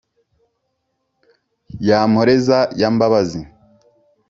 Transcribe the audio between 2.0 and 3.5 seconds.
mporeza ya mbabazi,